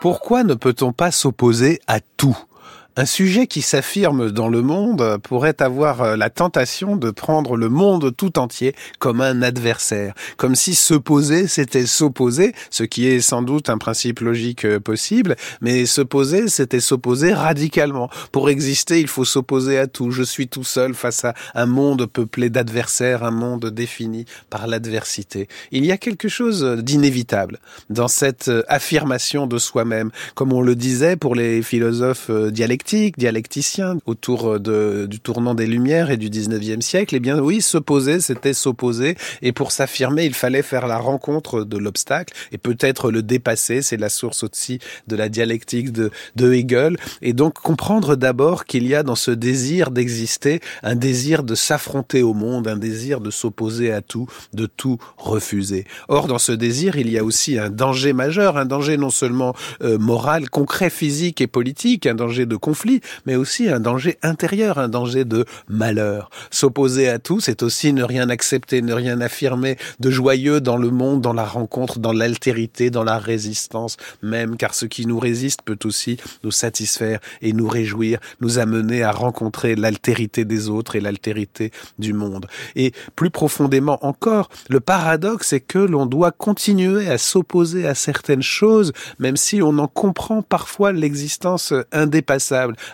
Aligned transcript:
Pourquoi 0.00 0.44
ne 0.44 0.54
peut-on 0.54 0.92
pas 0.94 1.10
s'opposer 1.10 1.80
à 1.86 2.00
tout? 2.00 2.36
Un 2.96 3.06
sujet 3.06 3.46
qui 3.46 3.62
s'affirme 3.62 4.30
dans 4.30 4.48
le 4.48 4.62
monde 4.62 5.18
pourrait 5.22 5.62
avoir 5.62 6.02
euh, 6.02 6.16
la 6.16 6.28
tentation 6.28 6.96
de 6.96 7.10
prendre 7.10 7.56
le 7.56 7.68
monde 7.68 8.14
tout 8.16 8.38
entier 8.38 8.74
comme 8.98 9.20
un 9.20 9.42
adversaire, 9.42 10.14
comme 10.36 10.56
si 10.56 10.74
s'opposer 10.74 11.46
c'était 11.46 11.86
s'opposer, 11.86 12.52
ce 12.70 12.82
qui 12.82 13.06
est 13.06 13.20
sans 13.20 13.42
doute 13.42 13.70
un 13.70 13.78
principe 13.78 14.20
logique 14.20 14.64
euh, 14.64 14.80
possible, 14.80 15.36
mais 15.60 15.86
s'opposer 15.86 16.48
c'était 16.48 16.80
s'opposer 16.80 17.32
radicalement. 17.32 18.10
Pour 18.32 18.50
exister, 18.50 19.00
il 19.00 19.08
faut 19.08 19.24
s'opposer 19.24 19.78
à 19.78 19.86
tout. 19.86 20.10
Je 20.10 20.24
suis 20.24 20.48
tout 20.48 20.64
seul 20.64 20.94
face 20.94 21.24
à 21.24 21.34
un 21.54 21.66
monde 21.66 22.06
peuplé 22.06 22.50
d'adversaires, 22.50 23.22
un 23.22 23.30
monde 23.30 23.66
défini 23.66 24.24
par 24.50 24.66
l'adversité. 24.66 25.46
Il 25.70 25.86
y 25.86 25.92
a 25.92 25.96
quelque 25.96 26.28
chose 26.28 26.64
d'inévitable 26.82 27.60
dans 27.88 28.08
cette 28.08 28.48
euh, 28.48 28.62
affirmation 28.68 29.46
de 29.46 29.58
soi-même, 29.58 30.10
comme 30.34 30.52
on 30.52 30.60
le 30.60 30.74
disait 30.74 31.16
pour 31.16 31.36
les 31.36 31.62
philosophes 31.62 32.30
dialectiques 32.30 32.79
dialecticien 32.84 33.98
autour 34.06 34.58
de, 34.60 35.06
du 35.08 35.20
tournant 35.20 35.54
des 35.54 35.66
Lumières 35.66 36.10
et 36.10 36.16
du 36.16 36.30
19e 36.30 36.80
siècle, 36.80 37.14
eh 37.16 37.20
bien 37.20 37.38
oui, 37.38 37.60
s'opposer, 37.60 38.20
c'était 38.20 38.54
s'opposer. 38.54 39.16
Et 39.42 39.52
pour 39.52 39.72
s'affirmer, 39.72 40.24
il 40.24 40.34
fallait 40.34 40.62
faire 40.62 40.86
la 40.86 40.98
rencontre 40.98 41.64
de 41.64 41.78
l'obstacle 41.78 42.34
et 42.52 42.58
peut-être 42.58 43.10
le 43.10 43.22
dépasser. 43.22 43.82
C'est 43.82 43.96
la 43.96 44.08
source 44.08 44.42
aussi 44.44 44.78
de 45.06 45.16
la 45.16 45.28
dialectique 45.28 45.92
de, 45.92 46.10
de 46.36 46.52
Hegel. 46.52 46.96
Et 47.22 47.32
donc 47.32 47.54
comprendre 47.54 48.16
d'abord 48.16 48.64
qu'il 48.64 48.86
y 48.86 48.94
a 48.94 49.02
dans 49.02 49.14
ce 49.14 49.30
désir 49.30 49.90
d'exister 49.90 50.60
un 50.82 50.94
désir 50.94 51.42
de 51.42 51.54
s'affronter 51.54 52.22
au 52.22 52.34
monde, 52.34 52.68
un 52.68 52.76
désir 52.76 53.20
de 53.20 53.30
s'opposer 53.30 53.92
à 53.92 54.02
tout, 54.02 54.26
de 54.52 54.66
tout 54.66 54.98
refuser. 55.16 55.86
Or, 56.08 56.26
dans 56.26 56.38
ce 56.38 56.52
désir, 56.52 56.96
il 56.96 57.10
y 57.10 57.18
a 57.18 57.24
aussi 57.24 57.58
un 57.58 57.70
danger 57.70 58.12
majeur, 58.12 58.56
un 58.56 58.66
danger 58.66 58.96
non 58.96 59.10
seulement 59.10 59.54
euh, 59.82 59.98
moral, 59.98 60.50
concret, 60.50 60.90
physique 60.90 61.40
et 61.40 61.46
politique, 61.46 62.06
un 62.06 62.14
danger 62.14 62.46
de 62.46 62.56
mais 63.26 63.36
aussi 63.36 63.68
un 63.68 63.80
danger 63.80 64.18
intérieur, 64.22 64.78
un 64.78 64.88
danger 64.88 65.24
de 65.24 65.44
malheur. 65.68 66.30
S'opposer 66.50 67.08
à 67.08 67.18
tout, 67.18 67.40
c'est 67.40 67.62
aussi 67.62 67.92
ne 67.92 68.04
rien 68.04 68.28
accepter, 68.28 68.82
ne 68.82 68.92
rien 68.92 69.20
affirmer 69.20 69.76
de 70.00 70.10
joyeux 70.10 70.60
dans 70.60 70.76
le 70.76 70.90
monde, 70.90 71.20
dans 71.20 71.32
la 71.32 71.44
rencontre, 71.44 71.98
dans 71.98 72.12
l'altérité, 72.12 72.90
dans 72.90 73.04
la 73.04 73.18
résistance 73.18 73.96
même, 74.22 74.56
car 74.56 74.74
ce 74.74 74.86
qui 74.86 75.06
nous 75.06 75.18
résiste 75.18 75.62
peut 75.62 75.78
aussi 75.84 76.18
nous 76.44 76.50
satisfaire 76.50 77.20
et 77.42 77.52
nous 77.52 77.68
réjouir, 77.68 78.18
nous 78.40 78.58
amener 78.58 79.02
à 79.02 79.12
rencontrer 79.12 79.76
l'altérité 79.76 80.44
des 80.44 80.68
autres 80.68 80.96
et 80.96 81.00
l'altérité 81.00 81.70
du 81.98 82.12
monde. 82.12 82.46
Et 82.76 82.92
plus 83.16 83.30
profondément 83.30 84.04
encore, 84.04 84.48
le 84.68 84.80
paradoxe 84.80 85.52
est 85.52 85.60
que 85.60 85.78
l'on 85.78 86.06
doit 86.06 86.32
continuer 86.32 87.08
à 87.08 87.18
s'opposer 87.18 87.86
à 87.86 87.94
certaines 87.94 88.42
choses, 88.42 88.92
même 89.18 89.36
si 89.36 89.62
on 89.62 89.78
en 89.78 89.88
comprend 89.88 90.42
parfois 90.42 90.92
l'existence 90.92 91.72
indépassable 91.92 92.40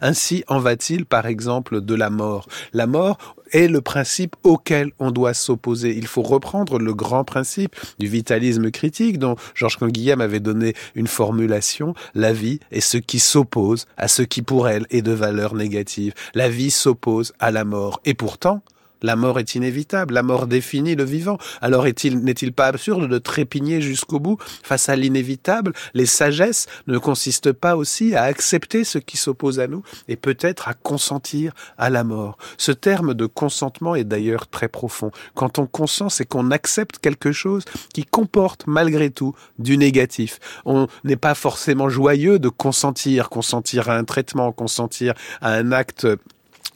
ainsi 0.00 0.44
en 0.48 0.58
va-t-il, 0.58 1.06
par 1.06 1.26
exemple, 1.26 1.80
de 1.80 1.94
la 1.94 2.10
mort. 2.10 2.48
La 2.72 2.86
mort 2.86 3.18
est 3.52 3.68
le 3.68 3.80
principe 3.80 4.36
auquel 4.42 4.90
on 4.98 5.10
doit 5.10 5.34
s'opposer. 5.34 5.96
Il 5.96 6.06
faut 6.06 6.22
reprendre 6.22 6.78
le 6.78 6.94
grand 6.94 7.24
principe 7.24 7.76
du 7.98 8.06
vitalisme 8.06 8.70
critique 8.70 9.18
dont 9.18 9.36
Georges 9.54 9.78
Canguilhem 9.78 10.20
avait 10.20 10.40
donné 10.40 10.74
une 10.94 11.06
formulation. 11.06 11.94
La 12.14 12.32
vie 12.32 12.60
est 12.72 12.80
ce 12.80 12.98
qui 12.98 13.20
s'oppose 13.20 13.86
à 13.96 14.08
ce 14.08 14.22
qui 14.22 14.42
pour 14.42 14.68
elle 14.68 14.86
est 14.90 15.02
de 15.02 15.12
valeur 15.12 15.54
négative. 15.54 16.14
La 16.34 16.48
vie 16.48 16.70
s'oppose 16.70 17.32
à 17.38 17.50
la 17.50 17.64
mort. 17.64 18.00
Et 18.04 18.14
pourtant, 18.14 18.62
la 19.04 19.16
mort 19.16 19.38
est 19.38 19.54
inévitable, 19.54 20.14
la 20.14 20.22
mort 20.22 20.46
définit 20.46 20.94
le 20.94 21.04
vivant. 21.04 21.36
Alors 21.60 21.86
est-il, 21.86 22.20
n'est-il 22.20 22.52
pas 22.54 22.66
absurde 22.66 23.06
de 23.06 23.18
trépigner 23.18 23.82
jusqu'au 23.82 24.18
bout 24.18 24.38
face 24.62 24.88
à 24.88 24.96
l'inévitable? 24.96 25.74
Les 25.92 26.06
sagesses 26.06 26.66
ne 26.86 26.96
consistent 26.96 27.52
pas 27.52 27.76
aussi 27.76 28.14
à 28.14 28.22
accepter 28.22 28.82
ce 28.82 28.96
qui 28.96 29.18
s'oppose 29.18 29.60
à 29.60 29.66
nous 29.66 29.82
et 30.08 30.16
peut-être 30.16 30.68
à 30.68 30.74
consentir 30.74 31.52
à 31.76 31.90
la 31.90 32.02
mort. 32.02 32.38
Ce 32.56 32.72
terme 32.72 33.12
de 33.12 33.26
consentement 33.26 33.94
est 33.94 34.04
d'ailleurs 34.04 34.48
très 34.48 34.68
profond. 34.68 35.10
Quand 35.34 35.58
on 35.58 35.66
consent, 35.66 36.08
c'est 36.08 36.24
qu'on 36.24 36.50
accepte 36.50 36.98
quelque 36.98 37.30
chose 37.30 37.64
qui 37.92 38.06
comporte 38.06 38.66
malgré 38.66 39.10
tout 39.10 39.34
du 39.58 39.76
négatif. 39.76 40.38
On 40.64 40.86
n'est 41.04 41.16
pas 41.16 41.34
forcément 41.34 41.90
joyeux 41.90 42.38
de 42.38 42.48
consentir, 42.48 43.28
consentir 43.28 43.90
à 43.90 43.96
un 43.96 44.04
traitement, 44.04 44.50
consentir 44.50 45.12
à 45.42 45.52
un 45.52 45.72
acte 45.72 46.06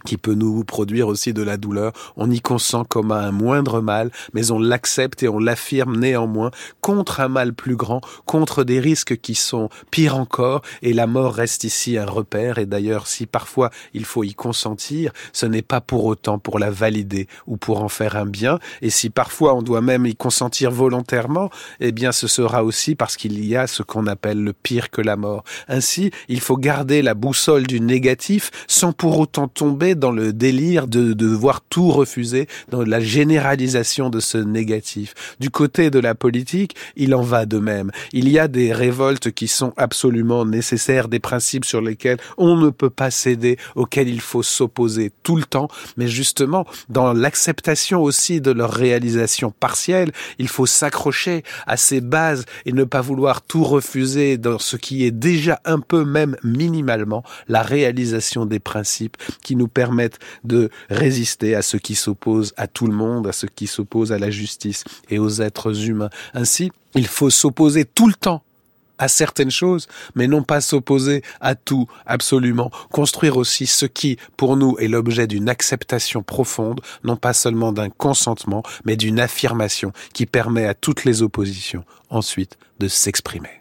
qui 0.04 0.16
peut 0.16 0.34
nous 0.34 0.64
produire 0.64 1.08
aussi 1.08 1.32
de 1.32 1.42
la 1.42 1.56
douleur. 1.56 1.92
On 2.16 2.30
y 2.30 2.40
consent 2.40 2.84
comme 2.84 3.12
à 3.12 3.20
un 3.20 3.30
moindre 3.30 3.80
mal, 3.80 4.10
mais 4.32 4.50
on 4.50 4.58
l'accepte 4.58 5.22
et 5.22 5.28
on 5.28 5.38
l'affirme 5.38 5.96
néanmoins 5.96 6.50
contre 6.80 7.20
un 7.20 7.28
mal 7.28 7.52
plus 7.52 7.76
grand, 7.76 8.00
contre 8.26 8.64
des 8.64 8.80
risques 8.80 9.18
qui 9.20 9.34
sont 9.34 9.68
pires 9.90 10.16
encore, 10.16 10.62
et 10.82 10.92
la 10.92 11.06
mort 11.06 11.34
reste 11.34 11.64
ici 11.64 11.98
un 11.98 12.06
repère, 12.06 12.58
et 12.58 12.66
d'ailleurs 12.66 13.06
si 13.06 13.26
parfois 13.26 13.70
il 13.94 14.04
faut 14.04 14.24
y 14.24 14.34
consentir, 14.34 15.12
ce 15.32 15.46
n'est 15.46 15.62
pas 15.62 15.80
pour 15.80 16.04
autant 16.04 16.38
pour 16.38 16.58
la 16.58 16.70
valider 16.70 17.28
ou 17.46 17.56
pour 17.56 17.82
en 17.82 17.88
faire 17.88 18.16
un 18.16 18.26
bien, 18.26 18.58
et 18.82 18.90
si 18.90 19.10
parfois 19.10 19.54
on 19.54 19.62
doit 19.62 19.80
même 19.80 20.06
y 20.06 20.14
consentir 20.14 20.70
volontairement, 20.70 21.50
eh 21.80 21.92
bien 21.92 22.12
ce 22.12 22.26
sera 22.26 22.64
aussi 22.64 22.94
parce 22.94 23.16
qu'il 23.16 23.44
y 23.44 23.56
a 23.56 23.66
ce 23.66 23.82
qu'on 23.82 24.06
appelle 24.06 24.42
le 24.42 24.52
pire 24.52 24.90
que 24.90 25.00
la 25.00 25.16
mort. 25.16 25.44
Ainsi, 25.68 26.10
il 26.28 26.40
faut 26.40 26.56
garder 26.56 27.02
la 27.02 27.14
boussole 27.14 27.66
du 27.66 27.80
négatif 27.80 28.50
sans 28.66 28.92
pour 28.92 29.18
autant 29.18 29.48
tomber 29.48 29.87
dans 29.94 30.12
le 30.12 30.32
délire 30.32 30.86
de, 30.86 31.12
de 31.12 31.38
tout 31.70 31.90
refuser, 31.90 32.46
dans 32.68 32.82
la 32.82 33.00
généralisation 33.00 34.10
de 34.10 34.20
ce 34.20 34.38
négatif. 34.38 35.14
Du 35.40 35.50
côté 35.50 35.90
de 35.90 35.98
la 35.98 36.14
politique, 36.14 36.74
il 36.96 37.14
en 37.14 37.22
va 37.22 37.46
de 37.46 37.58
même. 37.58 37.90
Il 38.12 38.28
y 38.28 38.38
a 38.38 38.48
des 38.48 38.72
révoltes 38.72 39.30
qui 39.30 39.48
sont 39.48 39.72
absolument 39.76 40.44
nécessaires, 40.44 41.08
des 41.08 41.20
principes 41.20 41.64
sur 41.64 41.80
lesquels 41.80 42.18
on 42.36 42.56
ne 42.56 42.70
peut 42.70 42.90
pas 42.90 43.10
céder, 43.10 43.56
auxquels 43.74 44.08
il 44.08 44.20
faut 44.20 44.42
s'opposer 44.42 45.12
tout 45.22 45.36
le 45.36 45.44
temps, 45.44 45.68
mais 45.96 46.08
justement, 46.08 46.66
dans 46.88 47.12
l'acceptation 47.12 48.02
aussi 48.02 48.40
de 48.40 48.50
leur 48.50 48.72
réalisation 48.72 49.50
partielle, 49.50 50.12
il 50.38 50.48
faut 50.48 50.66
s'accrocher 50.66 51.42
à 51.66 51.76
ces 51.76 52.00
bases 52.00 52.44
et 52.66 52.72
ne 52.72 52.84
pas 52.84 53.00
vouloir 53.00 53.42
tout 53.42 53.64
refuser 53.64 54.36
dans 54.36 54.58
ce 54.58 54.76
qui 54.76 55.04
est 55.04 55.10
déjà 55.10 55.60
un 55.64 55.80
peu 55.80 56.04
même 56.04 56.36
minimalement 56.42 57.22
la 57.48 57.62
réalisation 57.62 58.46
des 58.46 58.58
principes 58.58 59.16
qui 59.42 59.56
nous 59.56 59.68
de 60.44 60.70
résister 60.90 61.54
à 61.54 61.62
ce 61.62 61.76
qui 61.76 61.94
s'oppose 61.94 62.52
à 62.56 62.66
tout 62.66 62.86
le 62.86 62.94
monde, 62.94 63.26
à 63.26 63.32
ce 63.32 63.46
qui 63.46 63.66
s'oppose 63.66 64.12
à 64.12 64.18
la 64.18 64.30
justice 64.30 64.84
et 65.10 65.18
aux 65.18 65.40
êtres 65.40 65.88
humains. 65.88 66.10
Ainsi, 66.34 66.72
il 66.94 67.06
faut 67.06 67.30
s'opposer 67.30 67.84
tout 67.84 68.08
le 68.08 68.14
temps 68.14 68.42
à 68.98 69.08
certaines 69.08 69.50
choses, 69.50 69.86
mais 70.14 70.26
non 70.26 70.42
pas 70.42 70.60
s'opposer 70.60 71.22
à 71.40 71.54
tout, 71.54 71.86
absolument. 72.04 72.70
Construire 72.90 73.36
aussi 73.36 73.66
ce 73.66 73.86
qui, 73.86 74.18
pour 74.36 74.56
nous, 74.56 74.76
est 74.78 74.88
l'objet 74.88 75.26
d'une 75.26 75.48
acceptation 75.48 76.22
profonde, 76.22 76.80
non 77.04 77.16
pas 77.16 77.32
seulement 77.32 77.72
d'un 77.72 77.90
consentement, 77.90 78.62
mais 78.84 78.96
d'une 78.96 79.20
affirmation 79.20 79.92
qui 80.12 80.26
permet 80.26 80.66
à 80.66 80.74
toutes 80.74 81.04
les 81.04 81.22
oppositions, 81.22 81.84
ensuite, 82.10 82.58
de 82.80 82.88
s'exprimer. 82.88 83.57